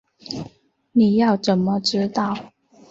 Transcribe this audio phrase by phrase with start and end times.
[0.93, 2.51] 你要怎么知道